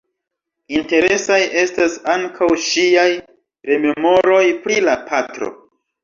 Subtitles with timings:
[0.75, 3.05] Interesaj estas ankaŭ ŝiaj
[3.71, 5.51] rememoroj pri la patro.